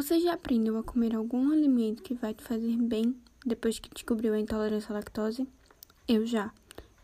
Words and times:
Você 0.00 0.18
já 0.18 0.32
aprendeu 0.32 0.78
a 0.78 0.82
comer 0.82 1.14
algum 1.14 1.52
alimento 1.52 2.02
que 2.02 2.14
vai 2.14 2.32
te 2.32 2.42
fazer 2.42 2.74
bem 2.78 3.14
depois 3.44 3.78
que 3.78 3.92
descobriu 3.92 4.32
a 4.32 4.40
intolerância 4.40 4.90
à 4.90 4.94
lactose? 4.94 5.46
Eu 6.08 6.24
já. 6.24 6.50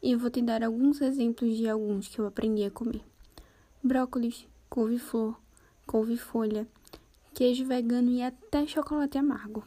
E 0.03 0.13
eu 0.13 0.19
vou 0.19 0.31
te 0.31 0.41
dar 0.41 0.65
alguns 0.65 1.03
exemplos 1.03 1.59
de 1.59 1.69
alguns 1.69 2.09
que 2.09 2.19
eu 2.19 2.27
aprendi 2.27 2.65
a 2.65 2.71
comer: 2.71 3.03
brócolis, 3.83 4.49
couve-flor, 4.71 5.39
couve-folha, 5.87 6.67
queijo 7.35 7.67
vegano 7.67 8.11
e 8.11 8.23
até 8.23 8.67
chocolate 8.67 9.19
amargo. 9.19 9.63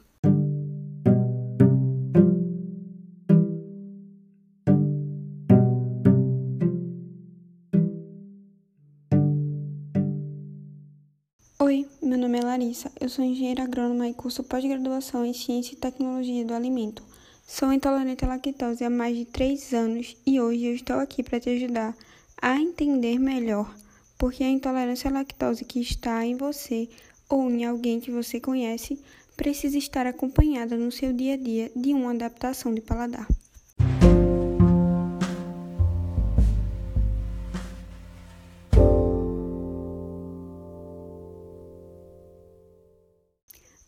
Meu 12.10 12.18
nome 12.18 12.40
é 12.40 12.42
Larissa, 12.42 12.92
eu 13.00 13.08
sou 13.08 13.24
engenheira 13.24 13.66
agrônoma 13.66 14.08
e 14.08 14.16
curso 14.16 14.44
pós-graduação 14.44 15.24
em 15.24 15.32
Ciência 15.32 15.74
e 15.74 15.78
Tecnologia 15.78 16.44
do 16.44 16.56
Alimento. 16.56 17.04
Sou 17.48 17.72
intolerante 17.72 18.26
à 18.26 18.30
lactose 18.30 18.84
há 18.84 18.90
mais 18.90 19.16
de 19.16 19.26
3 19.26 19.74
anos 19.76 20.18
e 20.26 20.42
hoje 20.42 20.66
eu 20.66 20.74
estou 20.74 20.96
aqui 20.96 21.22
para 21.22 21.40
te 21.40 21.52
ajudar 21.52 21.96
a 22.42 22.60
entender 22.60 23.20
melhor 23.20 23.72
porque 24.18 24.44
a 24.44 24.50
intolerância 24.50 25.08
à 25.08 25.14
lactose 25.14 25.64
que 25.64 25.80
está 25.80 26.26
em 26.26 26.36
você 26.36 26.90
ou 27.30 27.48
em 27.48 27.64
alguém 27.64 28.00
que 28.00 28.10
você 28.10 28.40
conhece 28.40 29.00
precisa 29.38 29.78
estar 29.78 30.08
acompanhada 30.08 30.76
no 30.76 30.92
seu 30.92 31.14
dia 31.14 31.36
a 31.36 31.38
dia 31.38 31.72
de 31.76 31.94
uma 31.94 32.10
adaptação 32.10 32.74
de 32.74 32.82
paladar. 32.82 33.28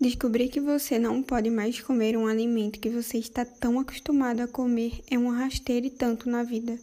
Descobrir 0.01 0.49
que 0.49 0.59
você 0.59 0.97
não 0.97 1.21
pode 1.21 1.51
mais 1.51 1.79
comer 1.79 2.17
um 2.17 2.25
alimento 2.25 2.79
que 2.79 2.89
você 2.89 3.19
está 3.19 3.45
tão 3.45 3.79
acostumado 3.79 4.39
a 4.39 4.47
comer 4.47 4.99
é 5.07 5.15
um 5.15 5.29
rasteira 5.29 5.85
e 5.85 5.91
tanto 5.91 6.27
na 6.27 6.41
vida. 6.41 6.75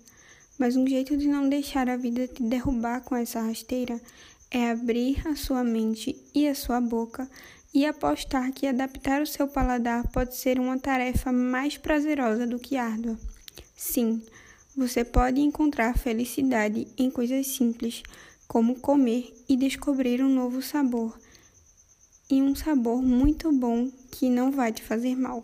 Mas 0.56 0.76
um 0.76 0.86
jeito 0.86 1.16
de 1.16 1.26
não 1.26 1.48
deixar 1.48 1.88
a 1.88 1.96
vida 1.96 2.28
te 2.28 2.44
derrubar 2.44 3.00
com 3.00 3.16
essa 3.16 3.40
rasteira 3.40 4.00
é 4.52 4.70
abrir 4.70 5.26
a 5.26 5.34
sua 5.34 5.64
mente 5.64 6.16
e 6.32 6.46
a 6.46 6.54
sua 6.54 6.80
boca 6.80 7.28
e 7.74 7.84
apostar 7.84 8.52
que 8.52 8.68
adaptar 8.68 9.20
o 9.20 9.26
seu 9.26 9.48
paladar 9.48 10.06
pode 10.12 10.36
ser 10.36 10.60
uma 10.60 10.78
tarefa 10.78 11.32
mais 11.32 11.76
prazerosa 11.76 12.46
do 12.46 12.56
que 12.56 12.76
árdua. 12.76 13.18
Sim, 13.74 14.22
você 14.76 15.02
pode 15.02 15.40
encontrar 15.40 15.98
felicidade 15.98 16.86
em 16.96 17.10
coisas 17.10 17.48
simples, 17.48 18.00
como 18.46 18.78
comer 18.78 19.34
e 19.48 19.56
descobrir 19.56 20.22
um 20.22 20.32
novo 20.32 20.62
sabor 20.62 21.18
e 22.30 22.42
um 22.42 22.54
sabor 22.54 23.00
muito 23.00 23.50
bom 23.52 23.90
que 24.10 24.28
não 24.28 24.50
vai 24.50 24.72
te 24.72 24.82
fazer 24.82 25.16
mal. 25.16 25.42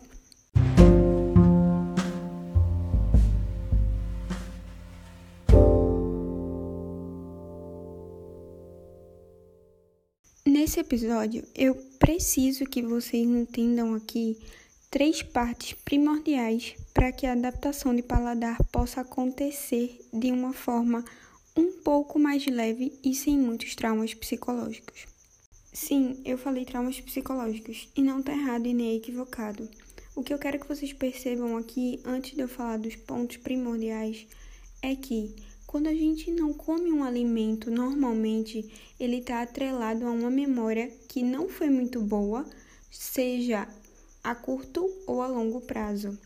Nesse 10.46 10.80
episódio, 10.80 11.42
eu 11.54 11.74
preciso 11.98 12.64
que 12.64 12.82
vocês 12.82 13.26
entendam 13.26 13.94
aqui 13.94 14.38
três 14.90 15.22
partes 15.22 15.72
primordiais 15.84 16.74
para 16.92 17.10
que 17.10 17.26
a 17.26 17.32
adaptação 17.32 17.94
de 17.94 18.02
paladar 18.02 18.62
possa 18.70 19.00
acontecer 19.00 19.98
de 20.12 20.30
uma 20.30 20.52
forma 20.52 21.04
um 21.56 21.72
pouco 21.82 22.18
mais 22.18 22.46
leve 22.46 22.92
e 23.02 23.14
sem 23.14 23.38
muitos 23.38 23.74
traumas 23.74 24.14
psicológicos. 24.14 25.13
Sim, 25.76 26.22
eu 26.24 26.38
falei 26.38 26.64
traumas 26.64 27.00
psicológicos 27.00 27.88
e 27.96 28.00
não 28.00 28.22
tá 28.22 28.32
errado 28.32 28.64
e 28.64 28.72
nem 28.72 28.96
equivocado. 28.96 29.68
O 30.14 30.22
que 30.22 30.32
eu 30.32 30.38
quero 30.38 30.60
que 30.60 30.68
vocês 30.68 30.92
percebam 30.92 31.56
aqui, 31.56 32.00
antes 32.04 32.36
de 32.36 32.42
eu 32.42 32.46
falar 32.46 32.76
dos 32.76 32.94
pontos 32.94 33.38
primordiais, 33.38 34.24
é 34.80 34.94
que 34.94 35.34
quando 35.66 35.88
a 35.88 35.92
gente 35.92 36.30
não 36.30 36.52
come 36.52 36.92
um 36.92 37.02
alimento 37.02 37.72
normalmente, 37.72 38.72
ele 39.00 39.16
está 39.16 39.42
atrelado 39.42 40.06
a 40.06 40.12
uma 40.12 40.30
memória 40.30 40.92
que 41.08 41.24
não 41.24 41.48
foi 41.48 41.68
muito 41.68 42.00
boa, 42.00 42.48
seja 42.88 43.66
a 44.22 44.32
curto 44.32 44.88
ou 45.08 45.22
a 45.22 45.26
longo 45.26 45.60
prazo. 45.60 46.16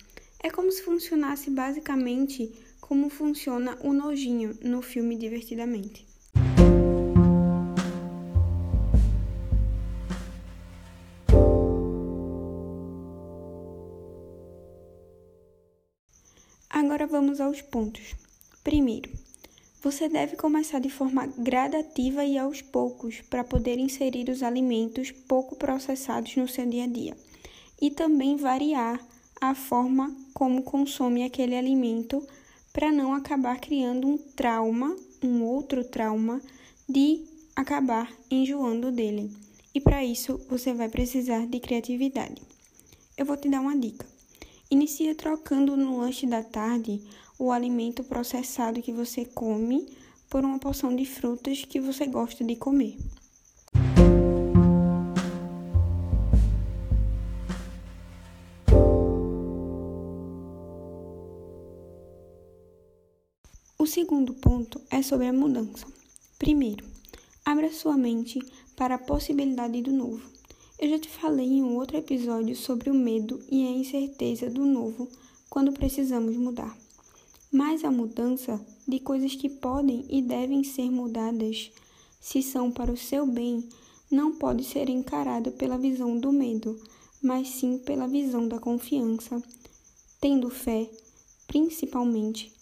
É 0.40 0.50
como 0.50 0.70
se 0.70 0.82
funcionasse 0.82 1.50
basicamente 1.50 2.52
como 2.82 3.08
funciona 3.08 3.78
o 3.80 3.94
nojinho 3.94 4.58
no 4.62 4.82
filme 4.82 5.16
Divertidamente. 5.16 6.07
Agora 16.88 17.06
vamos 17.06 17.38
aos 17.38 17.60
pontos. 17.60 18.14
Primeiro, 18.64 19.10
você 19.82 20.08
deve 20.08 20.36
começar 20.36 20.78
de 20.78 20.88
forma 20.88 21.26
gradativa 21.36 22.24
e 22.24 22.38
aos 22.38 22.62
poucos 22.62 23.20
para 23.28 23.44
poder 23.44 23.78
inserir 23.78 24.30
os 24.30 24.42
alimentos 24.42 25.10
pouco 25.10 25.54
processados 25.54 26.34
no 26.36 26.48
seu 26.48 26.64
dia 26.64 26.84
a 26.84 26.86
dia 26.86 27.14
e 27.78 27.90
também 27.90 28.36
variar 28.36 29.06
a 29.38 29.54
forma 29.54 30.16
como 30.32 30.62
consome 30.62 31.24
aquele 31.24 31.54
alimento 31.54 32.26
para 32.72 32.90
não 32.90 33.12
acabar 33.12 33.60
criando 33.60 34.08
um 34.08 34.16
trauma, 34.16 34.96
um 35.22 35.44
outro 35.44 35.84
trauma 35.84 36.40
de 36.88 37.22
acabar 37.54 38.10
enjoando 38.30 38.90
dele. 38.90 39.30
E 39.74 39.80
para 39.80 40.02
isso 40.02 40.40
você 40.48 40.72
vai 40.72 40.88
precisar 40.88 41.46
de 41.46 41.60
criatividade. 41.60 42.40
Eu 43.14 43.26
vou 43.26 43.36
te 43.36 43.50
dar 43.50 43.60
uma 43.60 43.76
dica. 43.76 44.06
Inicia 44.70 45.14
trocando 45.14 45.78
no 45.78 45.96
lanche 45.96 46.26
da 46.26 46.42
tarde 46.42 47.00
o 47.38 47.50
alimento 47.50 48.04
processado 48.04 48.82
que 48.82 48.92
você 48.92 49.24
come 49.24 49.88
por 50.28 50.44
uma 50.44 50.58
porção 50.58 50.94
de 50.94 51.06
frutas 51.06 51.64
que 51.64 51.80
você 51.80 52.06
gosta 52.06 52.44
de 52.44 52.54
comer. 52.54 52.98
O 63.78 63.86
segundo 63.86 64.34
ponto 64.34 64.82
é 64.90 65.00
sobre 65.00 65.28
a 65.28 65.32
mudança. 65.32 65.86
Primeiro, 66.38 66.84
abra 67.42 67.72
sua 67.72 67.96
mente 67.96 68.38
para 68.76 68.96
a 68.96 68.98
possibilidade 68.98 69.80
do 69.80 69.92
novo. 69.92 70.37
Eu 70.80 70.90
já 70.90 70.98
te 71.00 71.08
falei 71.08 71.44
em 71.44 71.62
um 71.64 71.74
outro 71.74 71.96
episódio 71.96 72.54
sobre 72.54 72.88
o 72.88 72.94
medo 72.94 73.42
e 73.50 73.66
a 73.66 73.70
incerteza 73.70 74.48
do 74.48 74.64
novo 74.64 75.08
quando 75.50 75.72
precisamos 75.72 76.36
mudar. 76.36 76.78
Mas 77.50 77.82
a 77.82 77.90
mudança 77.90 78.64
de 78.86 79.00
coisas 79.00 79.34
que 79.34 79.48
podem 79.48 80.06
e 80.08 80.22
devem 80.22 80.62
ser 80.62 80.88
mudadas, 80.88 81.72
se 82.20 82.40
são 82.44 82.70
para 82.70 82.92
o 82.92 82.96
seu 82.96 83.26
bem, 83.26 83.68
não 84.08 84.36
pode 84.36 84.62
ser 84.62 84.88
encarado 84.88 85.50
pela 85.50 85.76
visão 85.76 86.16
do 86.16 86.30
medo, 86.30 86.80
mas 87.20 87.48
sim 87.48 87.78
pela 87.78 88.06
visão 88.06 88.46
da 88.46 88.60
confiança, 88.60 89.42
tendo 90.20 90.48
fé, 90.48 90.88
principalmente, 91.48 92.52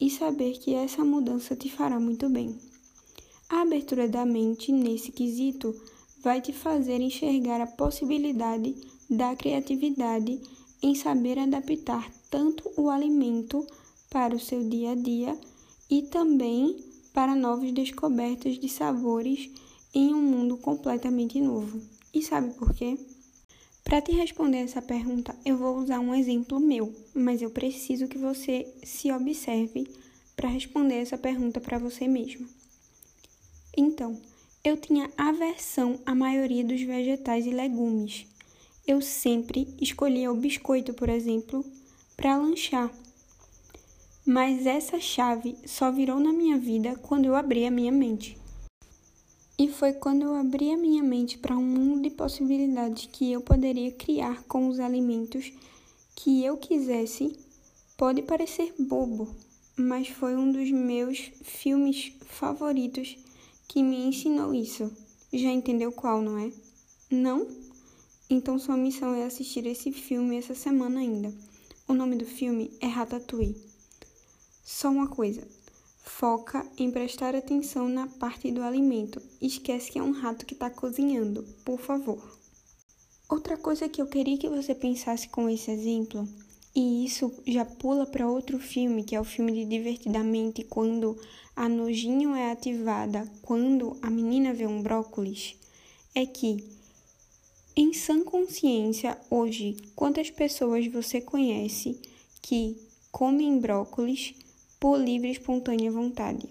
e 0.00 0.08
saber 0.08 0.58
que 0.60 0.72
essa 0.72 1.04
mudança 1.04 1.54
te 1.54 1.70
fará 1.70 2.00
muito 2.00 2.26
bem. 2.30 2.58
A 3.50 3.60
abertura 3.60 4.08
da 4.08 4.24
mente 4.24 4.72
nesse 4.72 5.12
quesito 5.12 5.78
vai 6.22 6.40
te 6.40 6.52
fazer 6.52 7.00
enxergar 7.00 7.60
a 7.60 7.66
possibilidade 7.66 8.74
da 9.08 9.34
criatividade 9.36 10.40
em 10.82 10.94
saber 10.94 11.38
adaptar 11.38 12.10
tanto 12.30 12.70
o 12.76 12.90
alimento 12.90 13.66
para 14.10 14.34
o 14.34 14.40
seu 14.40 14.68
dia 14.68 14.92
a 14.92 14.94
dia 14.94 15.38
e 15.90 16.02
também 16.02 16.84
para 17.12 17.34
novas 17.34 17.72
descobertas 17.72 18.58
de 18.58 18.68
sabores 18.68 19.50
em 19.94 20.12
um 20.12 20.20
mundo 20.20 20.56
completamente 20.56 21.40
novo. 21.40 21.80
E 22.12 22.22
sabe 22.22 22.52
por 22.54 22.74
quê? 22.74 22.98
Para 23.82 24.02
te 24.02 24.12
responder 24.12 24.58
essa 24.58 24.82
pergunta, 24.82 25.34
eu 25.44 25.56
vou 25.56 25.78
usar 25.78 26.00
um 26.00 26.14
exemplo 26.14 26.58
meu, 26.58 26.92
mas 27.14 27.40
eu 27.40 27.50
preciso 27.50 28.08
que 28.08 28.18
você 28.18 28.66
se 28.82 29.12
observe 29.12 29.88
para 30.34 30.48
responder 30.48 30.96
essa 30.96 31.16
pergunta 31.16 31.60
para 31.60 31.78
você 31.78 32.08
mesma. 32.08 32.46
Então, 33.76 34.20
eu 34.66 34.76
tinha 34.76 35.08
aversão 35.16 36.00
à 36.04 36.12
maioria 36.12 36.64
dos 36.64 36.82
vegetais 36.82 37.46
e 37.46 37.50
legumes. 37.50 38.26
Eu 38.84 39.00
sempre 39.00 39.72
escolhia 39.80 40.32
o 40.32 40.34
biscoito, 40.34 40.92
por 40.92 41.08
exemplo, 41.08 41.64
para 42.16 42.36
lanchar. 42.36 42.90
Mas 44.26 44.66
essa 44.66 44.98
chave 44.98 45.56
só 45.64 45.92
virou 45.92 46.18
na 46.18 46.32
minha 46.32 46.58
vida 46.58 46.96
quando 46.96 47.26
eu 47.26 47.36
abri 47.36 47.64
a 47.64 47.70
minha 47.70 47.92
mente. 47.92 48.36
E 49.56 49.68
foi 49.68 49.92
quando 49.92 50.22
eu 50.22 50.34
abri 50.34 50.72
a 50.72 50.76
minha 50.76 51.02
mente 51.02 51.38
para 51.38 51.56
um 51.56 51.62
mundo 51.62 52.02
de 52.02 52.10
possibilidades 52.10 53.08
que 53.12 53.30
eu 53.30 53.40
poderia 53.40 53.92
criar 53.92 54.42
com 54.48 54.66
os 54.66 54.80
alimentos 54.80 55.52
que 56.16 56.44
eu 56.44 56.56
quisesse. 56.56 57.38
Pode 57.96 58.20
parecer 58.22 58.74
bobo, 58.76 59.32
mas 59.76 60.08
foi 60.08 60.34
um 60.34 60.50
dos 60.50 60.72
meus 60.72 61.30
filmes 61.44 62.12
favoritos 62.26 63.16
que 63.68 63.82
me 63.82 64.06
ensinou 64.06 64.54
isso. 64.54 64.90
Já 65.32 65.50
entendeu 65.50 65.92
qual, 65.92 66.22
não 66.22 66.38
é? 66.38 66.52
Não? 67.10 67.46
Então 68.28 68.58
sua 68.58 68.76
missão 68.76 69.14
é 69.14 69.24
assistir 69.24 69.66
esse 69.66 69.92
filme 69.92 70.36
essa 70.36 70.54
semana 70.54 71.00
ainda. 71.00 71.32
O 71.88 71.94
nome 71.94 72.16
do 72.16 72.24
filme 72.24 72.76
é 72.80 72.86
Ratatouille. 72.86 73.56
Só 74.64 74.88
uma 74.90 75.06
coisa, 75.06 75.46
foca 76.02 76.66
em 76.76 76.90
prestar 76.90 77.34
atenção 77.34 77.88
na 77.88 78.06
parte 78.06 78.50
do 78.50 78.62
alimento. 78.62 79.22
Esquece 79.40 79.92
que 79.92 79.98
é 79.98 80.02
um 80.02 80.10
rato 80.10 80.44
que 80.44 80.54
está 80.54 80.68
cozinhando, 80.68 81.44
por 81.64 81.78
favor. 81.78 82.36
Outra 83.28 83.56
coisa 83.56 83.88
que 83.88 84.00
eu 84.00 84.06
queria 84.06 84.38
que 84.38 84.48
você 84.48 84.74
pensasse 84.74 85.28
com 85.28 85.48
esse 85.48 85.70
exemplo 85.70 86.28
e 86.76 87.06
isso 87.06 87.32
já 87.46 87.64
pula 87.64 88.04
para 88.04 88.28
outro 88.28 88.58
filme, 88.58 89.02
que 89.02 89.16
é 89.16 89.20
o 89.20 89.24
filme 89.24 89.50
de 89.50 89.64
Divertidamente, 89.64 90.62
quando 90.62 91.18
a 91.56 91.70
nojinho 91.70 92.34
é 92.34 92.52
ativada, 92.52 93.26
quando 93.40 93.96
a 94.02 94.10
menina 94.10 94.52
vê 94.52 94.66
um 94.66 94.82
brócolis, 94.82 95.56
é 96.14 96.26
que 96.26 96.62
em 97.74 97.94
sã 97.94 98.22
consciência, 98.22 99.18
hoje, 99.30 99.74
quantas 99.94 100.30
pessoas 100.30 100.86
você 100.86 101.18
conhece 101.18 101.98
que 102.42 102.76
comem 103.10 103.58
brócolis 103.58 104.34
por 104.78 104.98
livre 104.98 105.28
e 105.28 105.32
espontânea 105.32 105.90
vontade? 105.90 106.46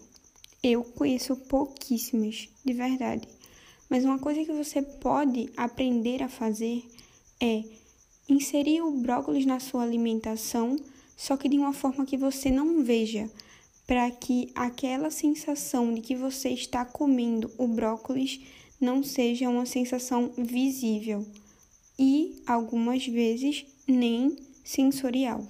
Eu 0.63 0.83
conheço 0.83 1.35
pouquíssimas, 1.35 2.49
de 2.65 2.73
verdade. 2.73 3.27
Mas 3.87 4.03
uma 4.03 4.17
coisa 4.17 4.43
que 4.43 4.51
você 4.51 4.81
pode 4.81 5.51
aprender 5.55 6.23
a 6.23 6.29
fazer 6.29 6.83
é 7.39 7.63
Inserir 8.27 8.81
o 8.81 8.91
brócolis 8.91 9.45
na 9.45 9.59
sua 9.59 9.83
alimentação, 9.83 10.77
só 11.15 11.37
que 11.37 11.47
de 11.47 11.57
uma 11.57 11.73
forma 11.73 12.05
que 12.05 12.17
você 12.17 12.49
não 12.49 12.83
veja, 12.83 13.29
para 13.85 14.09
que 14.09 14.51
aquela 14.55 15.11
sensação 15.11 15.93
de 15.93 16.01
que 16.01 16.15
você 16.15 16.49
está 16.49 16.83
comendo 16.83 17.51
o 17.57 17.67
brócolis 17.67 18.41
não 18.81 19.03
seja 19.03 19.49
uma 19.49 19.65
sensação 19.65 20.31
visível 20.37 21.25
e 21.97 22.41
algumas 22.45 23.05
vezes 23.05 23.65
nem 23.87 24.35
sensorial. 24.63 25.45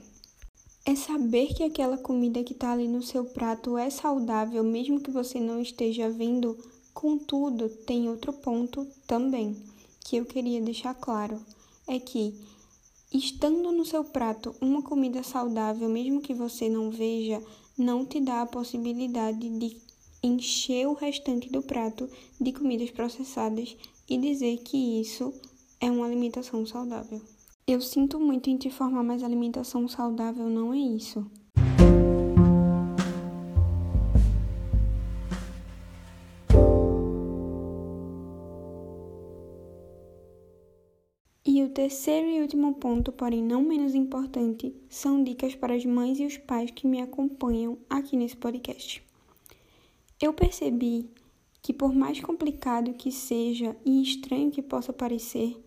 É 0.86 0.96
saber 0.96 1.54
que 1.56 1.64
aquela 1.64 1.98
comida 1.98 2.44
que 2.44 2.54
está 2.54 2.72
ali 2.72 2.88
no 2.88 3.02
seu 3.02 3.26
prato 3.26 3.78
é 3.78 3.90
saudável, 3.90 4.64
mesmo 4.64 5.00
que 5.00 5.10
você 5.10 5.40
não 5.40 5.60
esteja 5.60 6.10
vendo. 6.10 6.56
Contudo, 6.94 7.70
tem 7.70 8.08
outro 8.08 8.32
ponto 8.32 8.86
também 9.08 9.56
que 10.02 10.18
eu 10.18 10.26
queria 10.26 10.62
deixar 10.62 10.94
claro: 10.94 11.42
é 11.88 12.00
que 12.00 12.36
Estando 13.18 13.72
no 13.72 13.86
seu 13.86 14.04
prato 14.04 14.54
uma 14.60 14.82
comida 14.82 15.24
saudável, 15.24 15.88
mesmo 15.88 16.20
que 16.20 16.34
você 16.34 16.68
não 16.68 16.92
veja, 16.92 17.42
não 17.78 18.06
te 18.06 18.20
dá 18.20 18.42
a 18.42 18.46
possibilidade 18.46 19.48
de 19.58 19.78
encher 20.22 20.86
o 20.86 20.94
restante 20.94 21.50
do 21.50 21.62
prato 21.62 22.10
de 22.42 22.52
comidas 22.52 22.92
processadas 22.92 23.78
e 24.10 24.18
dizer 24.18 24.58
que 24.58 25.00
isso 25.00 25.34
é 25.80 25.90
uma 25.90 26.06
alimentação 26.06 26.66
saudável. 26.66 27.22
Eu 27.66 27.80
sinto 27.80 28.20
muito 28.20 28.50
em 28.50 28.58
te 28.58 28.68
informar, 28.68 29.02
mas 29.02 29.24
alimentação 29.24 29.88
saudável 29.88 30.50
não 30.50 30.74
é 30.74 30.78
isso. 30.78 31.26
O 41.66 41.70
terceiro 41.70 42.28
e 42.28 42.42
último 42.42 42.76
ponto, 42.76 43.12
porém 43.12 43.44
não 43.44 43.64
menos 43.64 43.96
importante, 43.96 44.76
são 44.88 45.24
dicas 45.24 45.56
para 45.56 45.74
as 45.74 45.86
mães 45.86 46.20
e 46.20 46.26
os 46.26 46.38
pais 46.38 46.72
que 46.72 46.88
me 46.88 47.02
acompanham 47.02 47.78
aqui 47.90 48.16
nesse 48.16 48.38
podcast. 48.38 49.04
Eu 50.22 50.34
percebi 50.34 51.10
que, 51.62 51.74
por 51.74 51.94
mais 51.94 52.20
complicado 52.22 52.94
que 52.94 53.12
seja 53.12 53.76
e 53.84 54.02
estranho 54.02 54.52
que 54.52 54.62
possa 54.62 54.94
parecer, 54.94 55.60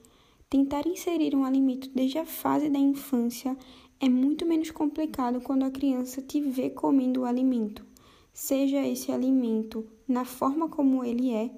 tentar 0.48 0.86
inserir 0.86 1.34
um 1.34 1.44
alimento 1.44 1.90
desde 1.94 2.18
a 2.18 2.24
fase 2.24 2.70
da 2.70 2.78
infância 2.78 3.56
é 4.00 4.08
muito 4.08 4.46
menos 4.46 4.70
complicado 4.70 5.40
quando 5.40 5.64
a 5.64 5.70
criança 5.70 6.22
te 6.22 6.40
vê 6.40 6.70
comendo 6.70 7.22
o 7.22 7.24
alimento, 7.24 7.84
seja 8.32 8.86
esse 8.86 9.10
alimento 9.10 9.84
na 10.06 10.24
forma 10.24 10.68
como 10.68 11.04
ele 11.04 11.32
é 11.32 11.50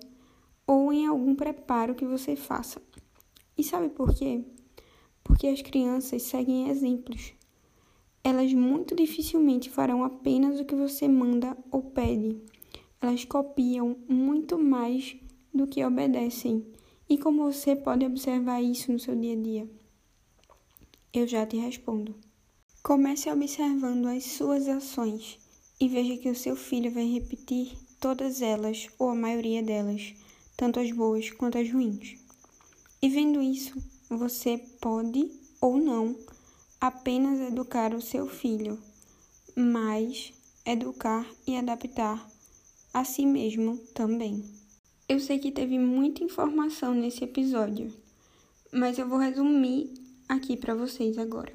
ou 0.66 0.92
em 0.92 1.06
algum 1.06 1.34
preparo 1.34 1.94
que 1.94 2.06
você 2.06 2.34
faça. 2.34 2.80
E 3.60 3.62
sabe 3.62 3.90
por 3.90 4.14
quê? 4.14 4.42
Porque 5.22 5.46
as 5.46 5.60
crianças 5.60 6.22
seguem 6.22 6.70
exemplos. 6.70 7.34
Elas 8.24 8.54
muito 8.54 8.96
dificilmente 8.96 9.68
farão 9.68 10.02
apenas 10.02 10.58
o 10.58 10.64
que 10.64 10.74
você 10.74 11.06
manda 11.06 11.54
ou 11.70 11.82
pede. 11.82 12.40
Elas 13.02 13.26
copiam 13.26 13.98
muito 14.08 14.58
mais 14.58 15.14
do 15.52 15.66
que 15.66 15.84
obedecem. 15.84 16.64
E 17.06 17.18
como 17.18 17.52
você 17.52 17.76
pode 17.76 18.06
observar 18.06 18.62
isso 18.62 18.90
no 18.90 18.98
seu 18.98 19.14
dia 19.14 19.34
a 19.34 19.42
dia? 19.42 19.70
Eu 21.12 21.28
já 21.28 21.44
te 21.44 21.58
respondo. 21.58 22.14
Comece 22.82 23.30
observando 23.30 24.06
as 24.06 24.24
suas 24.24 24.68
ações 24.68 25.38
e 25.78 25.86
veja 25.86 26.16
que 26.16 26.30
o 26.30 26.34
seu 26.34 26.56
filho 26.56 26.90
vai 26.90 27.04
repetir 27.04 27.76
todas 28.00 28.40
elas 28.40 28.88
ou 28.98 29.10
a 29.10 29.14
maioria 29.14 29.62
delas, 29.62 30.14
tanto 30.56 30.80
as 30.80 30.90
boas 30.90 31.30
quanto 31.30 31.58
as 31.58 31.70
ruins. 31.70 32.18
E 33.02 33.08
vendo 33.08 33.40
isso, 33.40 33.82
você 34.10 34.58
pode 34.78 35.30
ou 35.58 35.78
não 35.78 36.14
apenas 36.78 37.40
educar 37.40 37.94
o 37.94 38.00
seu 38.02 38.26
filho, 38.26 38.78
mas 39.56 40.34
educar 40.66 41.26
e 41.46 41.56
adaptar 41.56 42.28
a 42.92 43.02
si 43.02 43.24
mesmo 43.24 43.78
também. 43.94 44.44
Eu 45.08 45.18
sei 45.18 45.38
que 45.38 45.50
teve 45.50 45.78
muita 45.78 46.22
informação 46.22 46.92
nesse 46.92 47.24
episódio, 47.24 47.90
mas 48.70 48.98
eu 48.98 49.08
vou 49.08 49.18
resumir 49.18 49.92
aqui 50.28 50.54
para 50.54 50.74
vocês 50.74 51.16
agora. 51.16 51.52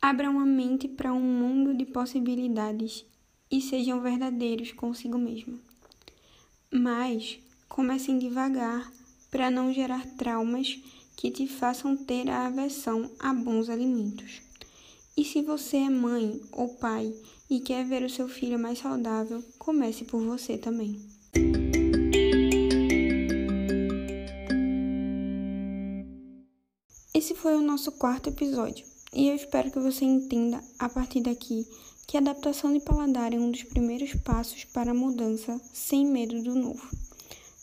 Abram 0.00 0.40
a 0.40 0.46
mente 0.46 0.88
para 0.88 1.12
um 1.12 1.20
mundo 1.20 1.74
de 1.74 1.84
possibilidades 1.84 3.04
e 3.50 3.60
sejam 3.60 4.00
verdadeiros 4.00 4.72
consigo 4.72 5.18
mesmo. 5.18 5.60
Mas 6.72 7.38
comecem 7.68 8.18
devagar 8.18 8.90
para 9.34 9.50
não 9.50 9.72
gerar 9.72 10.06
traumas 10.16 10.78
que 11.16 11.28
te 11.28 11.48
façam 11.48 11.96
ter 11.96 12.30
a 12.30 12.46
aversão 12.46 13.10
a 13.18 13.34
bons 13.34 13.68
alimentos. 13.68 14.40
E 15.16 15.24
se 15.24 15.42
você 15.42 15.78
é 15.78 15.90
mãe 15.90 16.40
ou 16.52 16.68
pai 16.76 17.12
e 17.50 17.58
quer 17.58 17.84
ver 17.84 18.04
o 18.04 18.08
seu 18.08 18.28
filho 18.28 18.60
mais 18.60 18.78
saudável, 18.78 19.42
comece 19.58 20.04
por 20.04 20.22
você 20.22 20.56
também. 20.56 21.04
Esse 27.12 27.34
foi 27.34 27.56
o 27.56 27.60
nosso 27.60 27.90
quarto 27.90 28.28
episódio 28.28 28.86
e 29.12 29.28
eu 29.28 29.34
espero 29.34 29.68
que 29.72 29.80
você 29.80 30.04
entenda 30.04 30.62
a 30.78 30.88
partir 30.88 31.22
daqui 31.22 31.66
que 32.06 32.16
a 32.16 32.20
adaptação 32.20 32.72
de 32.72 32.78
paladar 32.78 33.34
é 33.34 33.36
um 33.36 33.50
dos 33.50 33.64
primeiros 33.64 34.14
passos 34.14 34.62
para 34.66 34.92
a 34.92 34.94
mudança 34.94 35.60
sem 35.72 36.06
medo 36.06 36.40
do 36.40 36.54
novo 36.54 36.93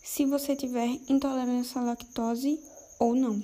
se 0.03 0.25
você 0.25 0.55
tiver 0.55 0.99
intolerância 1.07 1.79
à 1.79 1.83
lactose 1.83 2.59
ou 2.99 3.15
não. 3.15 3.41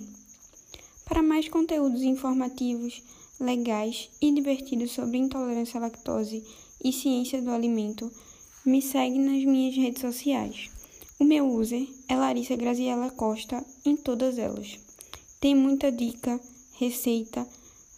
Para 1.06 1.22
mais 1.22 1.48
conteúdos 1.48 2.02
informativos, 2.02 3.02
legais 3.40 4.10
e 4.22 4.32
divertidos 4.32 4.92
sobre 4.92 5.18
intolerância 5.18 5.80
à 5.80 5.82
lactose 5.82 6.44
e 6.84 6.92
ciência 6.92 7.42
do 7.42 7.52
alimento, 7.52 8.12
me 8.66 8.82
segue 8.82 9.18
nas 9.20 9.44
minhas 9.46 9.76
redes 9.76 10.02
sociais. 10.02 10.70
O 11.20 11.24
meu 11.24 11.48
user 11.48 11.88
é 12.08 12.16
Larissa 12.16 12.56
Graziella 12.56 13.10
Costa 13.10 13.66
em 13.86 13.96
todas 13.96 14.38
elas. 14.38 14.80
Tem 15.40 15.56
muita 15.56 15.92
dica, 15.92 16.40
receita, 16.74 17.48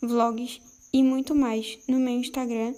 vlogs 0.02 0.62
e 0.94 1.04
muito 1.04 1.34
mais 1.34 1.80
no 1.88 2.00
meu 2.00 2.20
Instagram, 2.20 2.74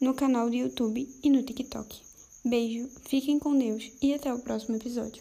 no 0.00 0.14
canal 0.14 0.48
do 0.48 0.56
YouTube 0.56 1.08
e 1.22 1.30
no 1.30 1.42
TikTok. 1.42 2.05
Beijo, 2.48 2.88
fiquem 3.02 3.40
com 3.40 3.58
Deus 3.58 3.90
e 4.00 4.14
até 4.14 4.32
o 4.32 4.38
próximo 4.38 4.76
episódio. 4.76 5.20